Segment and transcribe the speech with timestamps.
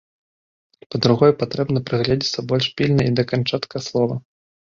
[0.93, 4.15] Па-другое, патрэбна прыгледзецца больш пільна і да канчатка слова.